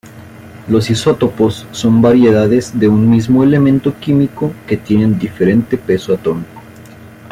[0.67, 6.59] Los isótopos son variedades de un mismo elemento químico que tienen diferente peso atómico.